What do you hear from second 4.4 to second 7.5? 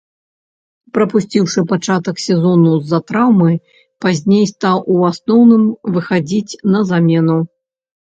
стаў у асноўным выхадзіць на замену.